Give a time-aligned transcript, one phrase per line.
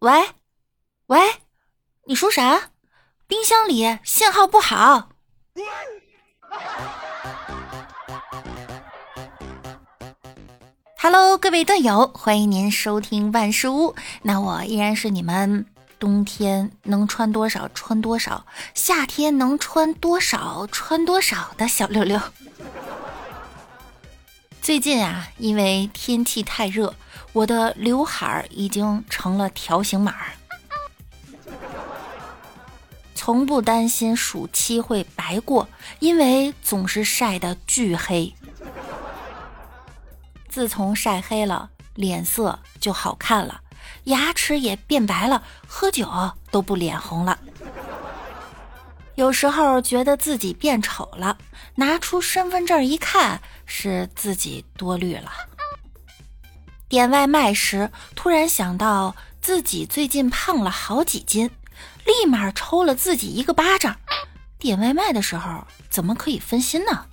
[0.00, 0.28] 喂，
[1.08, 1.18] 喂，
[2.06, 2.70] 你说啥？
[3.26, 5.08] 冰箱里信号不好。
[11.00, 13.96] Hello，各位段友，欢迎您收听万事屋。
[14.22, 15.66] 那我依然是你们
[15.98, 22.20] 冬天能穿多少穿多少，夏天能穿多少穿多少的小六六。
[24.68, 26.94] 最近啊，因为天气太热，
[27.32, 30.14] 我的刘海儿已经成了条形码。
[33.14, 35.66] 从不担心暑期会白过，
[36.00, 38.34] 因为总是晒得巨黑。
[40.50, 43.62] 自从晒黑了，脸色就好看了，
[44.04, 46.06] 牙齿也变白了，喝酒
[46.50, 47.38] 都不脸红了。
[49.18, 51.36] 有时候觉得自己变丑了，
[51.74, 55.32] 拿出身份证一看，是自己多虑了。
[56.88, 61.50] 点外卖时，突然想到自己最近胖了好几斤，
[62.04, 63.96] 立马抽了自己一个巴掌。
[64.56, 67.04] 点外卖的时候怎么可以分心呢？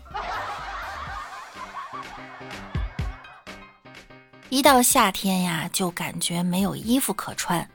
[4.50, 7.68] 一到夏天呀，就感觉没有衣服可穿，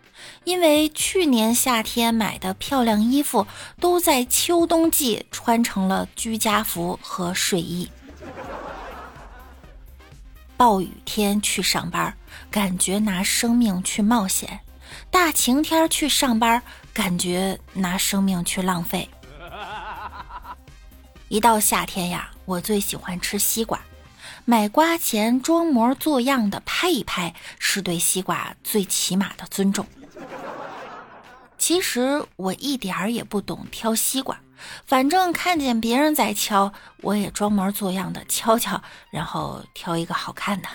[0.44, 3.46] 因为去年夏天买的漂亮衣服
[3.78, 7.90] 都在秋冬季穿成了居家服和睡衣。
[10.56, 12.14] 暴雨天去上班，
[12.50, 14.48] 感觉拿生命去冒险；
[15.10, 19.08] 大晴天去上班，感觉拿生命去浪费。
[21.28, 23.80] 一到夏天呀，我最喜欢吃西瓜。
[24.44, 29.86] 买瓜前装模作样的拍一拍，是对西瓜最起码的尊重。
[31.58, 34.40] 其实我一点儿也不懂挑西瓜，
[34.86, 40.68] 反正看见别人在敲，我也装模作样的敲敲，然后挑一个好看的。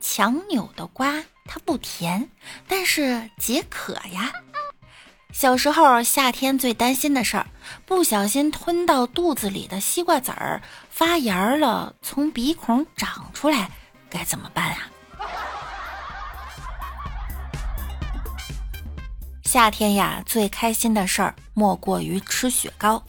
[0.00, 2.30] 强扭的瓜它不甜，
[2.68, 4.32] 但是解渴呀。
[5.32, 7.46] 小时候夏天最担心的事儿，
[7.84, 13.68] 不小心吞到肚子里的西瓜籽儿发芽了，从鼻孔长出来，
[14.08, 14.90] 该怎么办啊？
[19.54, 23.00] 夏天呀，最开心的事儿莫过于吃雪糕，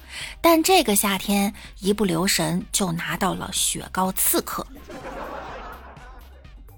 [0.42, 4.68] 但这个夏天一不留神就拿到了雪糕刺客，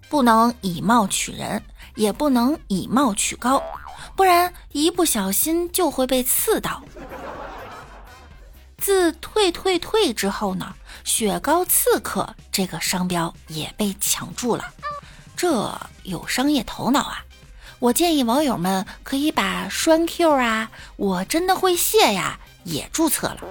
[0.08, 1.62] 不能以貌取人，
[1.96, 3.62] 也不能以貌取高。
[4.16, 6.82] 不然一不小心就会被刺到。
[8.78, 10.74] 自退退退之后呢，
[11.04, 14.64] 雪糕刺客这个商标也被抢注了，
[15.36, 17.22] 这有商业头脑啊！
[17.80, 23.44] 我建议网友们可以把栓 Q 啊，我真的会谢呀也注册了。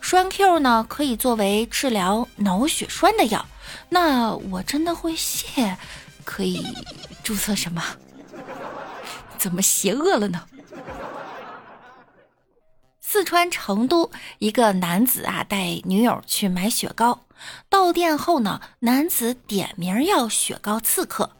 [0.00, 3.46] 栓 Q 呢可以作为治疗脑血栓的药，
[3.90, 5.76] 那我真的会谢
[6.24, 6.66] 可以
[7.22, 7.82] 注册什么？
[9.38, 10.46] 怎么邪恶了呢？
[13.00, 17.20] 四川成都一个男子啊，带女友去买雪糕，
[17.68, 21.30] 到店后呢，男子点名要雪糕刺客，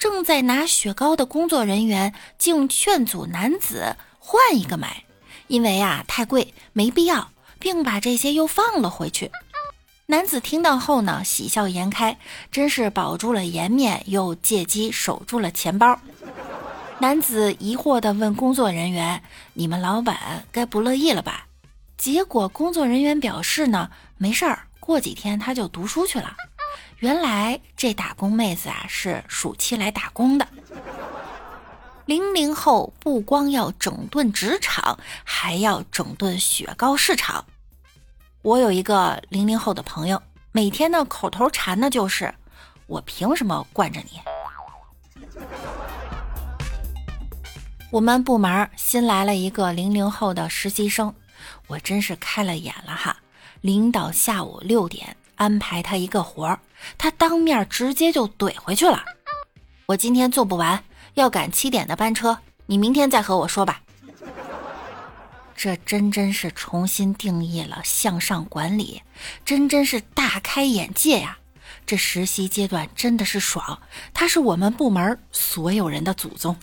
[0.00, 5.04] 正在拿雪糕的工作人员竟劝阻男子换一个买，
[5.46, 9.30] 因为啊太贵，没必要，并把这些又放了回去。
[10.06, 12.18] 男子听到后呢，喜笑颜开，
[12.50, 16.00] 真是保住了颜面，又借机守住了钱包。
[17.00, 19.22] 男子疑惑地问工作人员
[19.52, 21.46] ：“你们老板该不乐意了吧？”
[21.98, 26.34] 结果工作人员表示：“呢，没事儿，过几天他就读书去了。”
[27.00, 30.46] 原来这打工妹子啊是暑期来打工的。
[32.04, 37.46] 零零后不光要整顿职场，还要整顿雪糕市场。
[38.42, 40.20] 我有一个零零后的朋友，
[40.52, 42.34] 每天的口头禅呢就是
[42.86, 44.20] ：“我凭什么惯着你？”
[47.90, 51.14] 我们部门新来了一个零零后的实习生，
[51.66, 53.16] 我真是开了眼了哈！
[53.62, 56.60] 领导下午六点安排他一个活儿，
[56.98, 59.02] 他当面直接就怼回去了。
[59.86, 60.82] 我今天做不完，
[61.14, 63.80] 要赶七点的班车，你明天再和我说吧。
[65.56, 69.02] 这真真是重新定义了向上管理，
[69.44, 71.36] 真真是大开眼界呀！
[71.84, 73.82] 这实习阶段真的是爽，
[74.14, 76.56] 他是我们部门所有人的祖宗。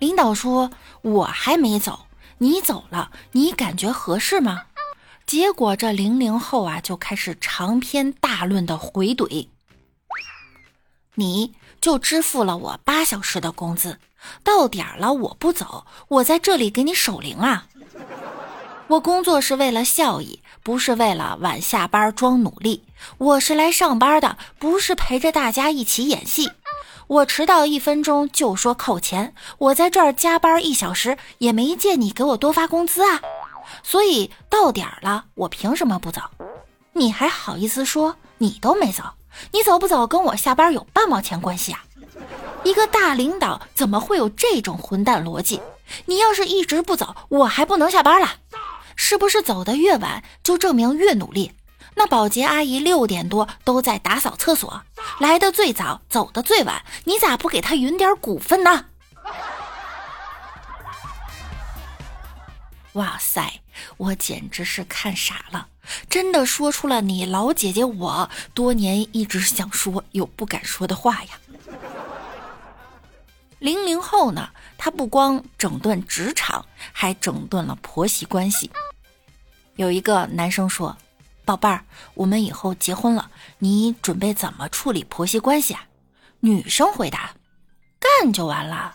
[0.00, 0.70] 领导说
[1.02, 2.06] ：“我还没走，
[2.38, 4.64] 你走了，你感觉合适吗？”
[5.32, 9.48] 结果这零零后啊，就开始长篇大论的回怼
[11.16, 13.98] ：“你就支付了我八小时的工资，
[14.44, 17.66] 到点了我不走，我在这里给你守灵啊！
[18.88, 22.84] 我工作是为了效益，不是为了晚下班装努力。
[23.16, 26.50] 我是来上班的，不是陪着大家一起演戏。”
[27.08, 33.22] 我迟到一分钟就说扣钱，我在这儿加班一小时也没见你给我多发工资啊。
[33.82, 36.20] 所以到点了，我凭什么不走？
[36.92, 39.02] 你还好意思说你都没走？
[39.52, 41.84] 你走不走跟我下班有半毛钱关系啊？
[42.64, 45.60] 一个大领导怎么会有这种混蛋逻辑？
[46.06, 48.28] 你要是一直不走，我还不能下班了？
[48.94, 51.52] 是不是走的越晚就证明越努力？
[51.94, 54.82] 那保洁阿姨六点多都在打扫厕所，
[55.18, 58.86] 来的最早，走的最晚，你咋不给她匀点股份呢？
[62.94, 63.60] 哇塞，
[63.96, 65.68] 我简直是看傻了，
[66.08, 71.38] 真的说出了你老姐姐我多年一直想说又不敢说的话呀。
[73.58, 78.70] 零零后呢，他不光整顿职场，还整顿了婆媳关系。
[79.76, 80.96] 有一个男生说。
[81.44, 81.84] 宝贝儿，
[82.14, 83.28] 我们以后结婚了，
[83.58, 85.82] 你准备怎么处理婆媳关系啊？
[86.38, 87.34] 女生回答：
[87.98, 88.94] 干就完了，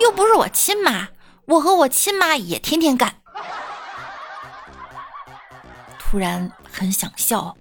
[0.00, 1.08] 又不是我亲妈，
[1.44, 3.16] 我和我亲妈也天天干。
[5.98, 7.56] 突然很想笑，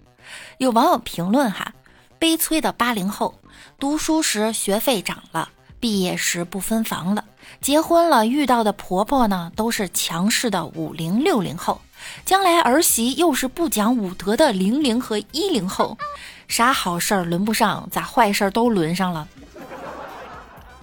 [0.58, 1.74] 有网友评论哈：
[2.20, 3.40] 悲催的八零后，
[3.80, 5.50] 读书时学费涨了，
[5.80, 7.26] 毕业时不分房了，
[7.60, 11.82] 结婚了遇到的婆婆呢，都是强势的五零六零后。
[12.26, 15.98] 将来儿媳又是不讲武德的零零和一零后，
[16.48, 19.28] 啥好事儿轮不上，咋坏事都轮上了？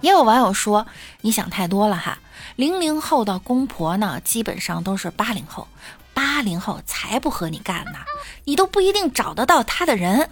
[0.01, 0.85] 也有网友说，
[1.21, 2.19] 你想太多了哈，
[2.55, 5.67] 零零后的公婆呢，基本上都是八零后，
[6.13, 7.99] 八零后才不和你干呢，
[8.45, 10.29] 你都不一定找得到他的人。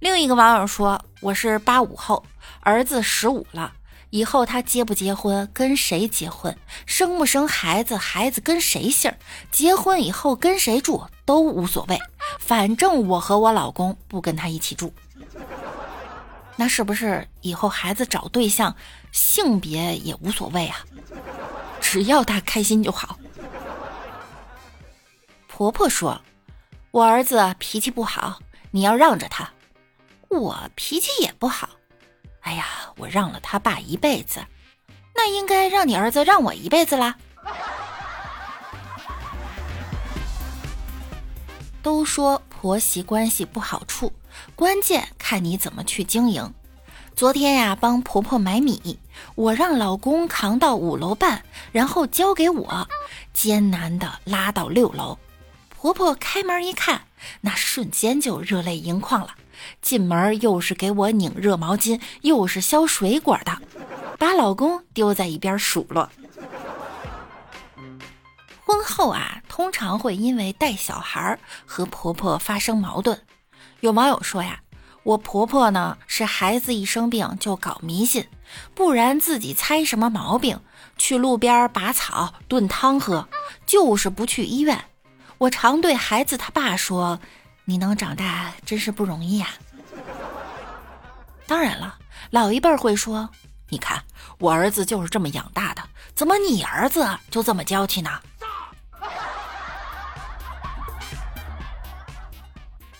[0.00, 2.24] 另一个网友说，我是八五后，
[2.60, 3.72] 儿子十五了。
[4.10, 6.56] 以后他结不结婚，跟谁结婚，
[6.86, 9.12] 生不生孩子，孩子跟谁姓，
[9.50, 12.00] 结婚以后跟谁住都无所谓，
[12.38, 14.92] 反正我和我老公不跟他一起住。
[16.56, 18.74] 那是不是以后孩子找对象，
[19.12, 20.78] 性别也无所谓啊？
[21.80, 23.18] 只要他开心就好。
[25.46, 26.20] 婆婆说
[26.90, 29.48] ：“我儿子脾气不好，你要让着他。
[30.28, 31.68] 我脾气也不好。”
[32.40, 32.66] 哎呀，
[32.96, 34.44] 我让了他爸一辈子，
[35.14, 37.16] 那应该让你儿子让我一辈子啦。
[41.82, 44.12] 都说婆媳关系不好处，
[44.54, 46.52] 关键看你怎么去经营。
[47.14, 48.98] 昨天呀，帮婆婆买米，
[49.34, 51.42] 我让老公扛到五楼半，
[51.72, 52.88] 然后交给我，
[53.32, 55.18] 艰难的拉到六楼。
[55.70, 57.02] 婆婆开门一看，
[57.40, 59.30] 那瞬间就热泪盈眶了。
[59.80, 63.58] 进门又是给我拧热毛巾，又是削水果的，
[64.18, 66.10] 把老公丢在一边数落。
[68.66, 73.22] 婚后啊，通常会因为带小孩和婆婆发生矛盾。
[73.80, 74.60] 有网友说呀，
[75.02, 78.26] 我婆婆呢是孩子一生病就搞迷信，
[78.74, 80.60] 不然自己猜什么毛病，
[80.96, 83.28] 去路边拔草炖汤喝，
[83.66, 84.84] 就是不去医院。
[85.38, 87.18] 我常对孩子他爸说。
[87.68, 89.48] 你能长大真是不容易呀！
[91.48, 91.98] 当然了，
[92.30, 93.28] 老一辈会说
[93.70, 94.04] ：“你看
[94.38, 95.82] 我儿子就是这么养大的，
[96.14, 98.20] 怎么你儿子就这么娇气呢？”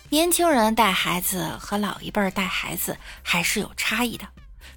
[0.09, 4.25] 年轻人带孩子和老一辈带孩子还是有差异的。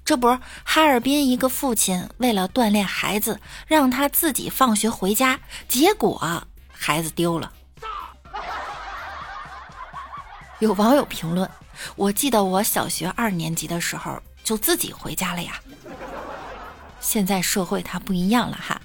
[0.03, 0.27] 这不，
[0.63, 7.53] 哈尔滨一个父亲为了锻炼孩子，让他自己放学回家，结果孩子丢了。
[10.59, 11.49] 有网友评论
[11.95, 15.61] ：“我记得我小学二年级的时候就自己回家了呀。
[16.99, 18.81] 现在社会它不一样了哈。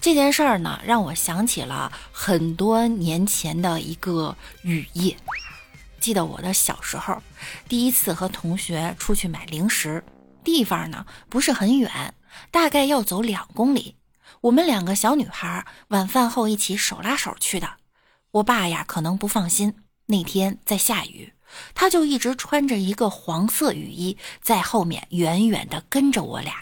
[0.00, 5.16] 这件事儿呢，让我想起了很多年前的一个雨夜。
[6.00, 7.22] 记得我的小时候，
[7.68, 10.02] 第一次和同学出去买零食，
[10.42, 12.14] 地方呢不是很远，
[12.50, 13.96] 大概要走两公里。
[14.40, 17.68] 我们两个小女孩晚饭后一起手拉手去的。
[18.32, 19.74] 我爸呀，可能不放心。”
[20.06, 21.34] 那天在下雨，
[21.72, 26.54] 他就一直穿着一个黄色雨衣，在后面远远的跟着我俩。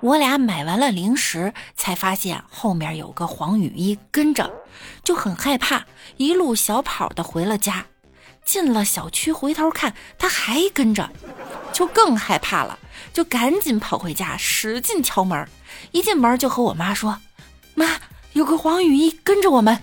[0.00, 4.50] 我俩买完了零食，才发现后面有个黄雨衣跟着，
[5.02, 5.84] 就很害怕，
[6.16, 7.86] 一路小跑的回了家。
[8.46, 11.10] 进了小区，回头看他还跟着，
[11.72, 12.78] 就更害怕了，
[13.12, 15.46] 就赶紧跑回家，使劲敲门。
[15.90, 17.20] 一进门就和我妈说
[17.74, 18.00] ：“妈，
[18.32, 19.82] 有个黄雨衣跟着我们。”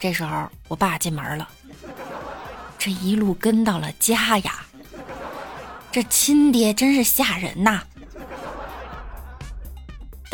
[0.00, 1.48] 这时候，我爸进门了，
[2.78, 4.64] 这一路跟到了家呀，
[5.92, 7.82] 这亲爹真是吓人呐！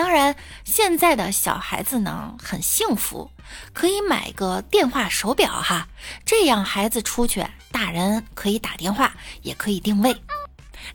[0.01, 3.31] 当然，现在的小孩子呢很幸福，
[3.75, 5.89] 可以买个电话手表哈，
[6.25, 10.17] 这样孩子出去，大人可以打电话，也可以定位。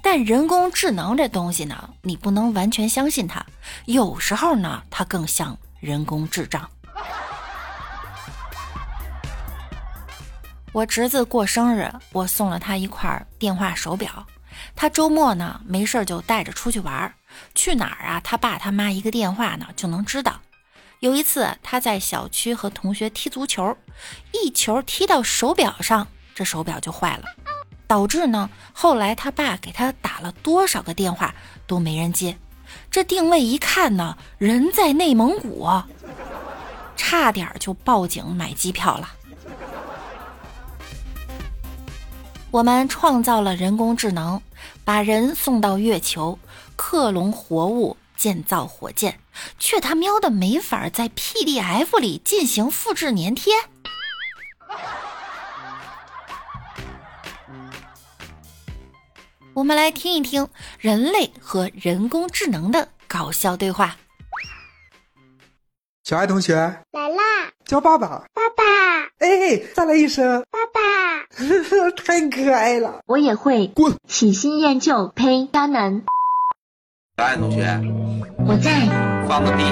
[0.01, 3.45] 但人工智能这东西呢，你不能完全相信它，
[3.85, 6.67] 有时候呢，它更像人工智障。
[10.71, 14.25] 我侄子过生日，我送了他一块电话手表。
[14.73, 17.13] 他周末呢没事就带着出去玩，
[17.53, 18.21] 去哪儿啊？
[18.23, 20.41] 他爸他妈一个电话呢就能知道。
[20.99, 23.77] 有一次他在小区和同学踢足球，
[24.31, 27.23] 一球踢到手表上，这手表就坏了，
[27.85, 31.35] 导致呢后来他爸给他打了多少个电话
[31.67, 32.37] 都没人接。
[32.89, 35.69] 这定位一看呢，人在内蒙古，
[36.95, 39.11] 差点就报警买机票了。
[42.51, 44.41] 我们创造了人工智能，
[44.85, 46.39] 把人送到月球，
[46.75, 49.19] 克隆活物，建造火箭，
[49.59, 53.53] 却他喵的没法在 PDF 里进行复制粘贴。
[59.53, 63.95] 我们来听一听人类和人工智能的搞笑对话。
[66.03, 66.55] 小爱同学
[66.91, 67.23] 来啦，
[67.65, 68.63] 叫爸爸，爸爸，
[69.19, 70.81] 哎，再来一声，爸爸。
[71.97, 73.01] 太可爱了！
[73.07, 76.03] 我也会滚，喜新厌旧，呸，渣男！
[77.17, 77.65] 小爱同学，
[78.45, 78.71] 我在，
[79.25, 79.63] 放个屁！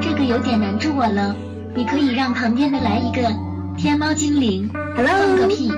[0.00, 1.34] 这个有点难住我了，
[1.74, 3.28] 你可以让旁边的来一个
[3.76, 5.72] 天猫精灵，Hello，放个屁！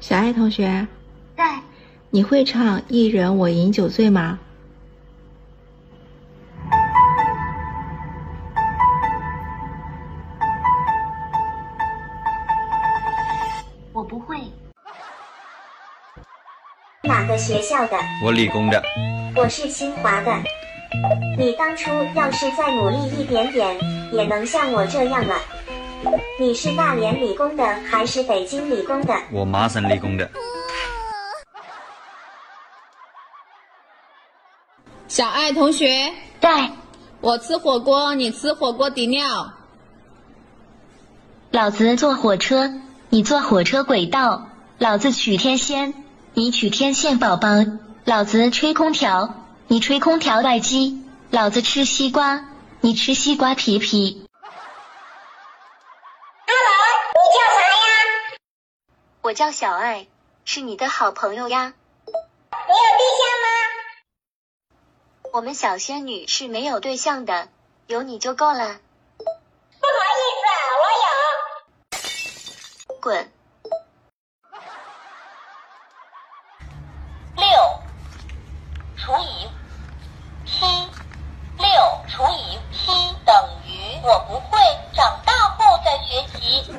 [0.00, 0.88] 小爱同学，
[1.36, 1.60] 在，
[2.08, 4.38] 你会唱《一人我饮酒醉》吗？
[17.26, 17.96] 个学校的？
[18.22, 18.82] 我理工的。
[19.34, 20.32] 我是清华的。
[21.36, 23.76] 你当初要是再努力一点点，
[24.12, 25.34] 也能像我这样了。
[26.38, 29.14] 你是大连理工的还是北京理工的？
[29.32, 30.30] 我麻省理工的。
[35.08, 36.70] 小爱同学，在。
[37.20, 39.52] 我吃火锅，你吃火锅底料。
[41.50, 42.70] 老子坐火车，
[43.08, 44.48] 你坐火车轨道。
[44.78, 46.05] 老子取天仙。
[46.38, 47.48] 你取天线宝宝，
[48.04, 49.34] 老子吹空调，
[49.68, 52.44] 你吹空调外机，老子吃西瓜，
[52.82, 54.28] 你吃西瓜皮皮。
[56.46, 56.76] Hello，
[57.14, 57.68] 你叫啥呀？
[59.22, 60.08] 我叫小爱，
[60.44, 61.72] 是你的好朋友呀。
[62.04, 62.18] 你有
[62.98, 63.46] 对象吗？
[65.32, 67.48] 我们小仙女是没有对象的，
[67.86, 68.58] 有你就够了。
[68.58, 69.32] 不好
[70.12, 70.46] 意思，
[70.82, 70.84] 我
[72.92, 73.00] 有。
[73.00, 73.32] 滚。
[79.06, 79.46] 除以
[80.44, 80.64] 七，
[81.58, 81.64] 六
[82.08, 82.90] 除以七
[83.24, 83.32] 等
[83.64, 83.70] 于
[84.02, 84.58] 我不会，
[84.92, 86.72] 长大后再学习。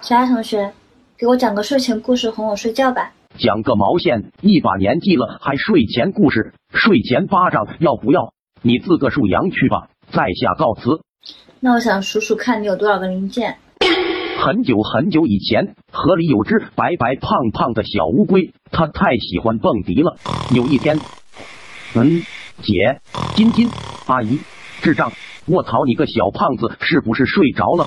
[0.00, 0.72] 小爱同学，
[1.18, 3.12] 给我讲个睡前故事哄我睡觉吧。
[3.36, 4.32] 讲个毛线！
[4.40, 6.54] 一把年纪了还睡前故事？
[6.72, 8.32] 睡前巴掌要不要？
[8.62, 9.88] 你自个数羊去吧。
[10.10, 11.02] 在下告辞。
[11.60, 13.58] 那我想数数看你有多少个零件。
[14.38, 20.16] 很久很久以前，河里有只白白胖胖的小乌龟，它太喜欢蹦迪了。
[20.54, 20.98] 有一天。
[21.96, 22.24] 嗯，
[22.60, 23.00] 姐，
[23.36, 23.68] 金金，
[24.06, 24.40] 阿姨，
[24.82, 25.12] 智障！
[25.46, 27.86] 卧槽，你个小胖子，是不是睡着了？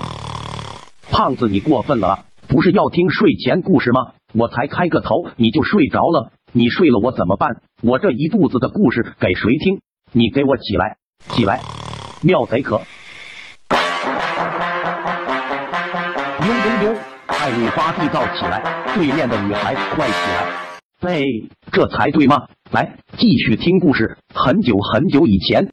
[1.10, 4.12] 胖子，你过分了，不是要听睡前故事吗？
[4.32, 7.60] 我才开个头你就睡着了，你睡了我怎么办？
[7.82, 9.80] 我这一肚子的故事给谁听？
[10.12, 10.96] 你给我起来，
[11.28, 11.60] 起来，
[12.22, 12.80] 妙贼可！
[16.40, 18.62] 呦呦呦，爱你发地道起来，
[18.94, 20.46] 对面的女孩快起来！
[21.00, 21.22] 哎，
[21.70, 22.48] 这才对嘛！
[22.70, 24.14] 来，继续听故事。
[24.34, 25.66] 很久很久以前，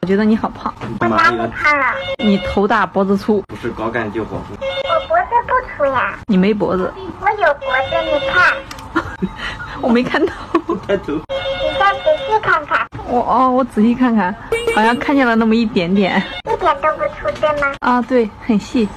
[0.00, 0.72] 我觉得你好胖。
[1.00, 1.94] 我哪里胖了？
[2.18, 3.42] 你头大脖子粗。
[3.48, 4.54] 不是高干就火速。
[4.60, 6.16] 我脖子不粗呀。
[6.28, 6.92] 你没脖子。
[7.20, 8.54] 我有脖子，你看。
[9.82, 10.32] 我没看到。
[10.86, 11.14] 抬头。
[11.14, 12.86] 你再仔细看看。
[13.08, 14.32] 我哦，我仔细看看，
[14.76, 16.22] 好像看见了那么一点点。
[16.44, 17.74] 一点都不粗，对吗？
[17.80, 18.88] 啊，对，很细。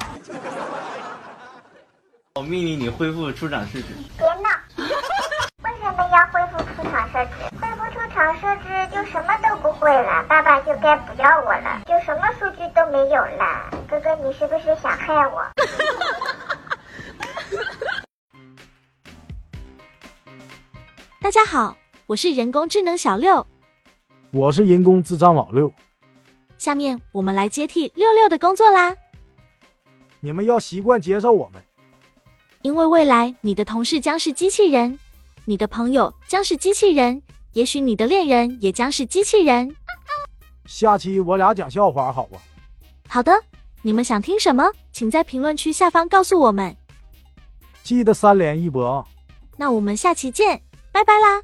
[2.36, 3.86] 我命令你恢复出厂设置。
[8.18, 13.70] 恢复出厂设置就什么都不会了，爸爸就该不要我了，就什么数据都没有了。
[13.88, 15.46] 哥哥，你是不是想害我？
[21.22, 23.46] 大家好，我是人工智能小六。
[24.32, 25.72] 我是人工智障老六。
[26.58, 28.96] 下面我们来接替六六的工作啦。
[30.18, 31.62] 你们要习惯接受我们。
[32.62, 34.98] 因为未来你的同事将是机器人，
[35.44, 37.22] 你的朋友将是机器人，
[37.58, 39.74] 也许你的恋人也将是机器人。
[40.64, 42.38] 下期我俩讲笑话好吧？
[43.08, 43.32] 好的，
[43.82, 46.76] 你们想听什么，请在评论区下方告诉我们。
[47.82, 49.04] 记得三连一波啊！
[49.56, 50.62] 那我们下期见，
[50.92, 51.42] 拜拜啦！